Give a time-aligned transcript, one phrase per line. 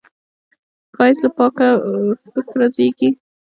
[0.95, 1.57] ښایست له پاک
[2.31, 3.09] فکره زېږي